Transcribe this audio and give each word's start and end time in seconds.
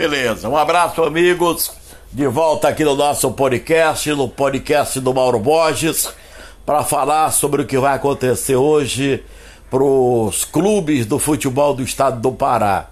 Beleza, 0.00 0.48
um 0.48 0.56
abraço, 0.56 1.02
amigos. 1.02 1.70
De 2.10 2.26
volta 2.26 2.68
aqui 2.68 2.82
no 2.82 2.96
nosso 2.96 3.30
podcast, 3.32 4.10
no 4.14 4.30
podcast 4.30 4.98
do 4.98 5.12
Mauro 5.12 5.38
Borges, 5.38 6.08
para 6.64 6.82
falar 6.82 7.30
sobre 7.32 7.60
o 7.60 7.66
que 7.66 7.76
vai 7.76 7.96
acontecer 7.96 8.56
hoje 8.56 9.22
para 9.70 9.84
os 9.84 10.42
clubes 10.46 11.04
do 11.04 11.18
futebol 11.18 11.74
do 11.74 11.82
estado 11.82 12.18
do 12.18 12.32
Pará. 12.32 12.86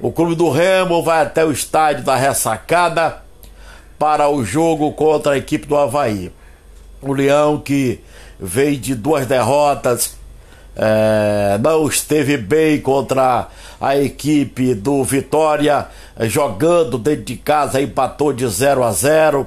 O 0.00 0.10
clube 0.10 0.34
do 0.34 0.50
Remo 0.50 1.04
vai 1.04 1.22
até 1.22 1.44
o 1.44 1.52
estádio 1.52 2.02
da 2.02 2.16
Ressacada 2.16 3.22
para 3.96 4.28
o 4.28 4.44
jogo 4.44 4.90
contra 4.90 5.34
a 5.34 5.38
equipe 5.38 5.68
do 5.68 5.76
Havaí. 5.76 6.32
O 7.00 7.12
Leão 7.12 7.60
que 7.60 8.00
veio 8.40 8.76
de 8.76 8.96
duas 8.96 9.24
derrotas 9.24 10.16
é, 10.76 11.58
não 11.60 11.86
esteve 11.86 12.36
bem 12.36 12.80
contra 12.80 13.48
a 13.80 13.96
equipe 13.96 14.74
do 14.74 15.02
Vitória, 15.02 15.88
jogando 16.22 16.98
dentro 16.98 17.24
de 17.24 17.36
casa, 17.36 17.80
empatou 17.80 18.32
de 18.32 18.46
0 18.46 18.84
a 18.84 18.92
0. 18.92 19.46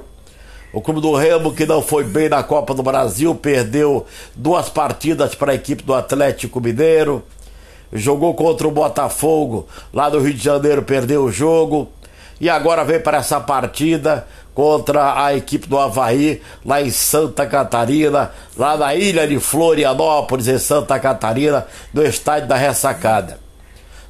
O 0.72 0.80
clube 0.80 1.00
do 1.00 1.14
Remo, 1.14 1.54
que 1.54 1.66
não 1.66 1.80
foi 1.80 2.02
bem 2.02 2.28
na 2.28 2.42
Copa 2.42 2.74
do 2.74 2.82
Brasil, 2.82 3.34
perdeu 3.34 4.04
duas 4.34 4.68
partidas 4.68 5.34
para 5.34 5.52
a 5.52 5.54
equipe 5.54 5.84
do 5.84 5.94
Atlético 5.94 6.60
Mineiro. 6.60 7.22
Jogou 7.92 8.34
contra 8.34 8.66
o 8.66 8.72
Botafogo 8.72 9.68
lá 9.92 10.08
do 10.08 10.18
Rio 10.18 10.34
de 10.34 10.42
Janeiro, 10.42 10.82
perdeu 10.82 11.24
o 11.24 11.30
jogo. 11.30 11.88
E 12.40 12.50
agora 12.50 12.84
vem 12.84 12.98
para 12.98 13.18
essa 13.18 13.40
partida 13.40 14.26
contra 14.54 15.24
a 15.24 15.34
equipe 15.34 15.66
do 15.66 15.78
Havaí, 15.78 16.40
lá 16.64 16.80
em 16.80 16.90
Santa 16.90 17.44
Catarina, 17.44 18.30
lá 18.56 18.76
na 18.76 18.94
ilha 18.94 19.26
de 19.26 19.40
Florianópolis, 19.40 20.46
em 20.46 20.58
Santa 20.58 20.98
Catarina, 21.00 21.66
no 21.92 22.04
estádio 22.04 22.48
da 22.48 22.56
Ressacada. 22.56 23.40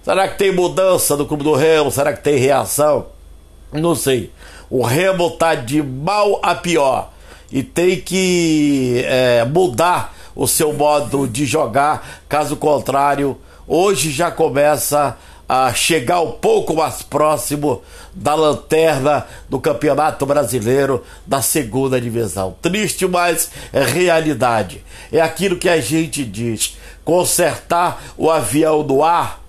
Será 0.02 0.28
que 0.28 0.36
tem 0.36 0.52
mudança 0.52 1.16
no 1.16 1.24
clube 1.24 1.42
do 1.42 1.54
Remo? 1.54 1.90
Será 1.90 2.12
que 2.12 2.22
tem 2.22 2.36
reação? 2.36 3.06
Não 3.72 3.94
sei. 3.94 4.30
O 4.68 4.82
Remo 4.82 5.30
tá 5.30 5.54
de 5.54 5.82
mal 5.82 6.40
a 6.42 6.54
pior 6.54 7.10
e 7.50 7.62
tem 7.62 7.98
que 8.00 9.02
é, 9.06 9.44
mudar 9.46 10.14
o 10.36 10.46
seu 10.46 10.72
modo 10.72 11.26
de 11.26 11.46
jogar, 11.46 12.22
caso 12.28 12.56
contrário, 12.56 13.38
hoje 13.66 14.10
já 14.10 14.30
começa 14.30 15.16
a 15.48 15.72
chegar 15.74 16.20
um 16.20 16.32
pouco 16.32 16.74
mais 16.74 17.02
próximo 17.02 17.82
da 18.14 18.34
lanterna 18.34 19.26
do 19.48 19.60
Campeonato 19.60 20.24
Brasileiro 20.24 21.04
da 21.26 21.42
segunda 21.42 22.00
divisão. 22.00 22.56
Triste, 22.62 23.06
mas 23.06 23.50
é 23.72 23.82
realidade. 23.84 24.84
É 25.12 25.20
aquilo 25.20 25.56
que 25.56 25.68
a 25.68 25.80
gente 25.80 26.24
diz: 26.24 26.76
consertar 27.04 28.02
o 28.16 28.30
avião 28.30 28.82
do 28.82 29.02
ar 29.02 29.42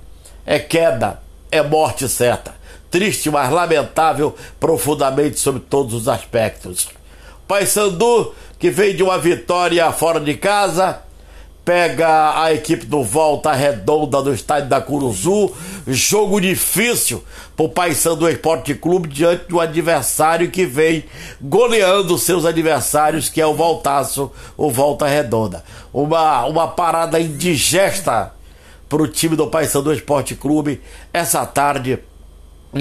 é 0.46 0.60
queda, 0.60 1.20
é 1.52 1.62
morte 1.62 2.08
certa. 2.10 2.54
Triste, 2.92 3.30
mas 3.30 3.52
lamentável 3.52 4.36
profundamente 4.60 5.40
sobre 5.40 5.62
todos 5.62 5.94
os 5.94 6.08
aspectos. 6.08 6.88
Paysandu, 7.48 8.34
que 8.58 8.70
veio 8.70 8.96
de 8.96 9.04
uma 9.04 9.18
vitória 9.18 9.92
fora 9.92 10.20
de 10.20 10.36
casa, 10.36 11.00
pega 11.66 12.40
a 12.40 12.54
equipe 12.54 12.86
do 12.86 13.04
Volta 13.04 13.52
Redonda 13.52 14.22
do 14.22 14.32
estádio 14.32 14.70
da 14.70 14.80
Curuzu. 14.80 15.52
Jogo 15.88 16.40
difícil 16.40 17.24
para 17.58 17.66
o 17.66 17.70
Paysandu 17.70 18.30
Esporte 18.30 18.76
Clube 18.76 19.08
diante 19.08 19.46
do 19.50 19.60
adversário 19.60 20.52
que 20.52 20.64
vem 20.64 21.04
goleando 21.42 22.20
seus 22.20 22.46
adversários, 22.46 23.30
que 23.30 23.42
é 23.42 23.48
o 23.48 23.56
Voltaço, 23.56 24.32
o 24.56 24.70
Volta 24.70 25.08
Redonda. 25.08 25.64
Uma, 25.92 26.46
uma 26.46 26.68
parada 26.68 27.20
indigesta 27.20 28.32
para 28.88 29.02
o 29.02 29.08
time 29.08 29.36
do 29.36 29.48
Paysandu 29.48 29.92
Esporte 29.92 30.36
Clube 30.36 30.80
essa 31.12 31.44
tarde 31.48 32.00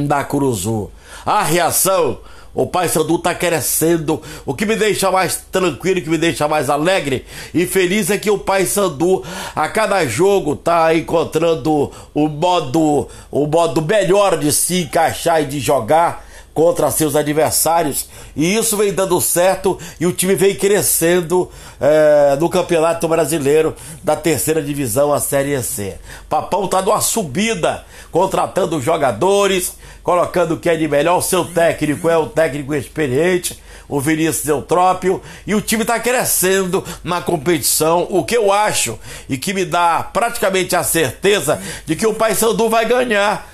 da 0.02 0.24
Curuzu. 0.24 0.90
A 1.24 1.42
reação 1.42 2.18
o 2.54 2.66
Pai 2.66 2.88
Sandu 2.88 3.16
está 3.16 3.34
crescendo. 3.34 4.22
O 4.46 4.54
que 4.54 4.64
me 4.64 4.76
deixa 4.76 5.10
mais 5.10 5.44
tranquilo, 5.50 5.98
o 5.98 6.02
que 6.02 6.10
me 6.10 6.16
deixa 6.16 6.46
mais 6.46 6.70
alegre 6.70 7.24
e 7.52 7.66
feliz 7.66 8.10
é 8.10 8.18
que 8.18 8.30
o 8.30 8.38
Pai 8.38 8.64
Sandu 8.64 9.24
a 9.56 9.68
cada 9.68 10.06
jogo 10.06 10.52
está 10.52 10.94
encontrando 10.94 11.90
o 12.14 12.28
modo, 12.28 13.08
o 13.30 13.46
modo 13.46 13.82
melhor 13.82 14.38
de 14.38 14.52
se 14.52 14.82
encaixar 14.82 15.42
e 15.42 15.46
de 15.46 15.58
jogar 15.58 16.24
contra 16.54 16.90
seus 16.92 17.16
adversários 17.16 18.08
e 18.36 18.56
isso 18.56 18.76
vem 18.76 18.92
dando 18.92 19.20
certo 19.20 19.78
e 19.98 20.06
o 20.06 20.12
time 20.12 20.36
vem 20.36 20.54
crescendo 20.54 21.50
é, 21.80 22.36
no 22.38 22.48
Campeonato 22.48 23.08
Brasileiro 23.08 23.74
da 24.02 24.14
terceira 24.14 24.62
divisão, 24.62 25.12
a 25.12 25.20
Série 25.20 25.60
C. 25.62 25.96
Papão 26.28 26.68
tá 26.68 26.80
numa 26.80 27.00
subida, 27.00 27.84
contratando 28.12 28.80
jogadores, 28.80 29.74
colocando 30.02 30.54
o 30.54 30.56
que 30.58 30.70
é 30.70 30.76
de 30.76 30.86
melhor. 30.86 31.18
O 31.18 31.22
seu 31.22 31.44
técnico 31.44 32.08
é 32.08 32.16
o 32.16 32.26
técnico 32.26 32.74
experiente, 32.74 33.60
o 33.88 34.00
Vinícius 34.00 34.46
Eutrópio, 34.46 35.20
e 35.46 35.54
o 35.54 35.60
time 35.60 35.82
está 35.82 35.98
crescendo 35.98 36.84
na 37.02 37.20
competição. 37.20 38.06
O 38.08 38.24
que 38.24 38.36
eu 38.36 38.52
acho 38.52 38.98
e 39.28 39.36
que 39.36 39.52
me 39.52 39.64
dá 39.64 40.02
praticamente 40.12 40.76
a 40.76 40.84
certeza 40.84 41.60
de 41.84 41.96
que 41.96 42.06
o 42.06 42.14
Paysandu 42.14 42.68
vai 42.68 42.84
ganhar 42.86 43.53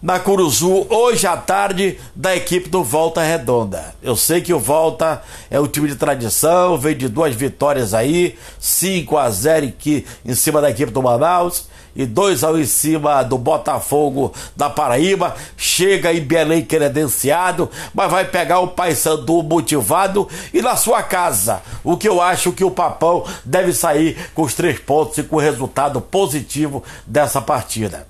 na 0.00 0.20
Curuzu 0.20 0.86
hoje 0.88 1.26
à 1.26 1.36
tarde 1.36 1.98
da 2.14 2.34
equipe 2.36 2.68
do 2.68 2.84
Volta 2.84 3.20
Redonda. 3.22 3.94
Eu 4.00 4.14
sei 4.14 4.40
que 4.40 4.54
o 4.54 4.58
Volta 4.58 5.22
é 5.50 5.58
o 5.58 5.66
time 5.66 5.88
de 5.88 5.96
tradição, 5.96 6.78
veio 6.78 6.94
de 6.94 7.08
duas 7.08 7.34
vitórias 7.34 7.92
aí, 7.94 8.38
5 8.60 9.16
a 9.16 9.28
0 9.28 9.66
aqui 9.66 10.06
em 10.24 10.34
cima 10.34 10.60
da 10.60 10.70
equipe 10.70 10.92
do 10.92 11.02
Manaus 11.02 11.66
e 11.98 12.06
2 12.06 12.44
a 12.44 12.52
1 12.52 12.58
em 12.58 12.64
cima 12.64 13.22
do 13.24 13.36
Botafogo 13.36 14.32
da 14.54 14.70
Paraíba. 14.70 15.34
Chega 15.56 16.12
em 16.12 16.20
Belém 16.20 16.64
credenciado, 16.64 17.68
mas 17.92 18.08
vai 18.08 18.24
pegar 18.24 18.60
o 18.60 18.68
Paysandu 18.68 19.42
motivado 19.42 20.28
e 20.54 20.62
na 20.62 20.76
sua 20.76 21.02
casa. 21.02 21.60
O 21.82 21.96
que 21.96 22.08
eu 22.08 22.22
acho 22.22 22.52
que 22.52 22.64
o 22.64 22.70
Papão 22.70 23.24
deve 23.44 23.72
sair 23.72 24.16
com 24.32 24.42
os 24.42 24.54
três 24.54 24.78
pontos 24.78 25.18
e 25.18 25.24
com 25.24 25.36
o 25.36 25.40
resultado 25.40 26.00
positivo 26.00 26.84
dessa 27.04 27.42
partida. 27.42 28.06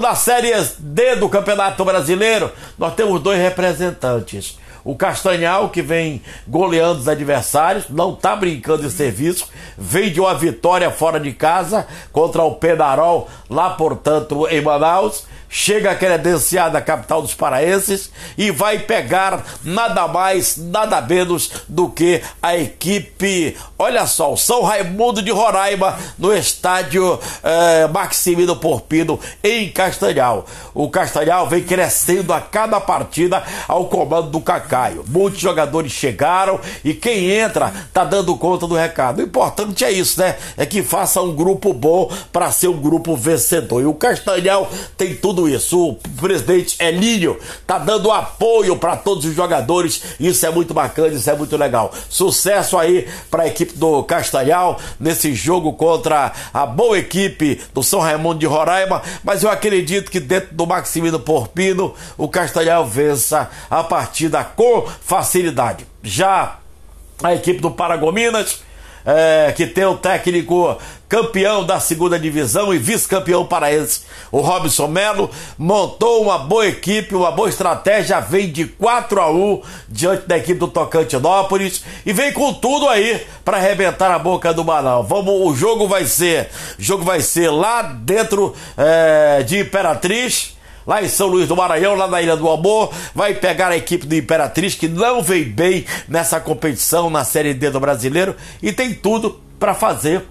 Na 0.00 0.14
Série 0.14 0.52
D 0.78 1.16
do 1.16 1.23
Campeonato 1.28 1.84
Brasileiro, 1.84 2.50
nós 2.78 2.94
temos 2.94 3.20
dois 3.20 3.38
representantes. 3.38 4.58
O 4.84 4.94
Castanhal, 4.94 5.70
que 5.70 5.80
vem 5.80 6.20
goleando 6.46 7.00
os 7.00 7.08
adversários, 7.08 7.88
não 7.88 8.12
está 8.12 8.36
brincando 8.36 8.86
em 8.86 8.90
serviço, 8.90 9.48
vem 9.78 10.12
de 10.12 10.20
uma 10.20 10.34
vitória 10.34 10.90
fora 10.90 11.18
de 11.18 11.32
casa 11.32 11.86
contra 12.12 12.42
o 12.42 12.56
Penarol, 12.56 13.28
lá, 13.48 13.70
portanto, 13.70 14.46
em 14.48 14.60
Manaus 14.60 15.24
chega 15.54 15.94
credenciada 15.94 16.80
capital 16.80 17.22
dos 17.22 17.32
paraenses 17.32 18.10
e 18.36 18.50
vai 18.50 18.80
pegar 18.80 19.44
nada 19.62 20.08
mais, 20.08 20.56
nada 20.56 21.00
menos 21.00 21.48
do 21.68 21.88
que 21.88 22.20
a 22.42 22.56
equipe, 22.56 23.56
olha 23.78 24.04
só, 24.04 24.32
o 24.32 24.36
São 24.36 24.62
Raimundo 24.62 25.22
de 25.22 25.30
Roraima 25.30 25.96
no 26.18 26.34
estádio 26.34 27.20
eh, 27.44 27.86
Maximino 27.86 28.56
Porpino 28.56 29.20
em 29.44 29.70
Castanhal. 29.70 30.44
O 30.74 30.90
Castanhal 30.90 31.48
vem 31.48 31.62
crescendo 31.62 32.32
a 32.32 32.40
cada 32.40 32.80
partida 32.80 33.40
ao 33.68 33.84
comando 33.84 34.30
do 34.30 34.40
Cacaio. 34.40 35.04
Muitos 35.06 35.38
jogadores 35.38 35.92
chegaram 35.92 36.58
e 36.84 36.92
quem 36.92 37.30
entra 37.30 37.72
tá 37.92 38.02
dando 38.02 38.36
conta 38.36 38.66
do 38.66 38.74
recado. 38.74 39.20
O 39.20 39.22
importante 39.22 39.84
é 39.84 39.92
isso, 39.92 40.18
né? 40.18 40.36
É 40.56 40.66
que 40.66 40.82
faça 40.82 41.22
um 41.22 41.32
grupo 41.32 41.72
bom 41.72 42.10
para 42.32 42.50
ser 42.50 42.66
um 42.66 42.80
grupo 42.80 43.16
vencedor. 43.16 43.80
E 43.80 43.86
o 43.86 43.94
Castanhal 43.94 44.68
tem 44.96 45.14
tudo 45.14 45.43
isso. 45.48 45.90
O 45.90 45.94
presidente 46.20 46.76
Elínio 46.82 47.38
tá 47.66 47.78
dando 47.78 48.10
apoio 48.10 48.76
para 48.76 48.96
todos 48.96 49.24
os 49.24 49.34
jogadores. 49.34 50.02
Isso 50.18 50.44
é 50.46 50.50
muito 50.50 50.74
bacana, 50.74 51.08
isso 51.14 51.28
é 51.28 51.36
muito 51.36 51.56
legal. 51.56 51.92
Sucesso 52.08 52.78
aí 52.78 53.08
para 53.30 53.44
a 53.44 53.46
equipe 53.46 53.74
do 53.76 54.02
Castanhal 54.04 54.80
nesse 54.98 55.34
jogo 55.34 55.72
contra 55.72 56.32
a 56.52 56.66
boa 56.66 56.98
equipe 56.98 57.60
do 57.72 57.82
São 57.82 58.00
Raimundo 58.00 58.38
de 58.38 58.46
Roraima. 58.46 59.02
Mas 59.22 59.42
eu 59.42 59.50
acredito 59.50 60.10
que 60.10 60.20
dentro 60.20 60.54
do 60.54 60.66
Maximino 60.66 61.18
Porpino 61.18 61.94
o 62.16 62.28
Castanhal 62.28 62.86
vença 62.86 63.50
a 63.70 63.82
partida 63.82 64.42
com 64.44 64.86
facilidade. 65.00 65.86
Já 66.02 66.58
a 67.22 67.34
equipe 67.34 67.60
do 67.60 67.70
Paragominas 67.70 68.62
é, 69.04 69.52
que 69.54 69.66
tem 69.66 69.84
o 69.84 69.96
técnico 69.96 70.76
campeão 71.08 71.64
da 71.64 71.78
segunda 71.78 72.18
divisão 72.18 72.74
e 72.74 72.78
vice-campeão 72.78 73.46
paraense. 73.46 74.02
O 74.32 74.40
Robson 74.40 74.88
Melo 74.88 75.30
montou 75.56 76.22
uma 76.22 76.38
boa 76.38 76.66
equipe, 76.66 77.14
uma 77.14 77.30
boa 77.30 77.48
estratégia, 77.48 78.20
vem 78.20 78.50
de 78.50 78.66
4 78.66 79.20
a 79.20 79.30
1 79.30 79.62
diante 79.88 80.26
da 80.26 80.36
equipe 80.36 80.58
do 80.58 80.66
Tocantinópolis 80.66 81.84
e 82.04 82.12
vem 82.12 82.32
com 82.32 82.52
tudo 82.52 82.88
aí 82.88 83.24
para 83.44 83.58
arrebentar 83.58 84.10
a 84.10 84.18
boca 84.18 84.52
do 84.52 84.64
Manaus. 84.64 85.06
Vamos, 85.08 85.34
o 85.34 85.54
jogo 85.54 85.86
vai 85.86 86.04
ser, 86.04 86.48
jogo 86.78 87.04
vai 87.04 87.20
ser 87.20 87.50
lá 87.50 87.82
dentro 87.82 88.54
é, 88.76 89.42
de 89.42 89.60
Imperatriz 89.60 90.54
lá 90.86 91.02
em 91.02 91.08
São 91.08 91.26
Luís 91.26 91.48
do 91.48 91.56
Maranhão, 91.56 91.94
lá 91.94 92.06
na 92.06 92.20
Ilha 92.20 92.36
do 92.36 92.50
Amor, 92.50 92.92
vai 93.14 93.34
pegar 93.34 93.68
a 93.68 93.76
equipe 93.76 94.06
do 94.06 94.14
Imperatriz, 94.14 94.74
que 94.74 94.88
não 94.88 95.22
veio 95.22 95.46
bem 95.46 95.84
nessa 96.08 96.40
competição 96.40 97.10
na 97.10 97.24
Série 97.24 97.54
D 97.54 97.70
do 97.70 97.80
Brasileiro, 97.80 98.34
e 98.62 98.72
tem 98.72 98.94
tudo 98.94 99.40
para 99.58 99.74
fazer 99.74 100.22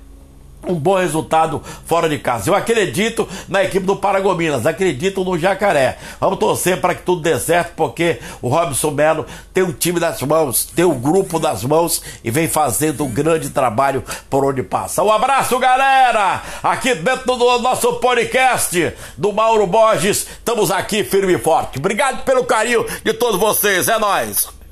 um 0.67 0.75
bom 0.75 0.97
resultado 0.97 1.61
fora 1.85 2.07
de 2.09 2.17
casa. 2.17 2.49
Eu 2.49 2.55
acredito 2.55 3.27
na 3.47 3.63
equipe 3.63 3.85
do 3.85 3.95
Paragominas, 3.95 4.65
acredito 4.65 5.23
no 5.23 5.37
Jacaré. 5.37 5.97
Vamos 6.19 6.39
torcer 6.39 6.79
para 6.79 6.95
que 6.95 7.03
tudo 7.03 7.21
dê 7.21 7.39
certo, 7.39 7.73
porque 7.75 8.19
o 8.41 8.47
Robson 8.47 8.91
Melo 8.91 9.25
tem 9.53 9.63
o 9.63 9.73
time 9.73 9.99
das 9.99 10.21
mãos, 10.21 10.65
tem 10.65 10.85
o 10.85 10.93
grupo 10.93 11.39
das 11.39 11.63
mãos 11.63 12.01
e 12.23 12.31
vem 12.31 12.47
fazendo 12.47 13.03
um 13.05 13.09
grande 13.09 13.49
trabalho 13.49 14.03
por 14.29 14.43
onde 14.45 14.63
passa. 14.63 15.03
Um 15.03 15.11
abraço, 15.11 15.59
galera! 15.59 16.41
Aqui 16.61 16.95
dentro 16.95 17.35
do 17.35 17.59
nosso 17.59 17.93
podcast 17.93 18.93
do 19.17 19.31
Mauro 19.31 19.67
Borges, 19.67 20.27
estamos 20.37 20.71
aqui 20.71 21.03
firme 21.03 21.33
e 21.33 21.37
forte. 21.37 21.79
Obrigado 21.79 22.23
pelo 22.23 22.45
carinho 22.45 22.85
de 23.03 23.13
todos 23.13 23.39
vocês, 23.39 23.87
é 23.87 23.99
nóis! 23.99 24.62